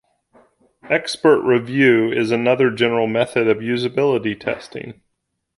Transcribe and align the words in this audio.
Expert 0.89 1.41
review 1.43 2.11
is 2.11 2.31
another 2.31 2.71
general 2.71 3.05
method 3.05 3.47
of 3.47 3.57
usability 3.57 4.33
testing. 4.39 4.99